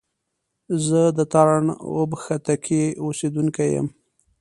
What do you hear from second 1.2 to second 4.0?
تارڼ اوبښتکۍ اوسېدونکی يم